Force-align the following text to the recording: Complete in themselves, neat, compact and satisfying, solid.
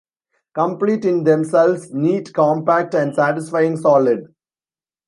Complete 0.55 1.05
in 1.05 1.25
themselves, 1.25 1.93
neat, 1.93 2.33
compact 2.33 2.95
and 2.95 3.13
satisfying, 3.13 3.77
solid. 3.77 4.33